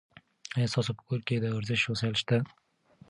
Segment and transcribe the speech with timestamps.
[0.55, 2.37] ایا ستاسو په کور کې د ورزش وسایل شته؟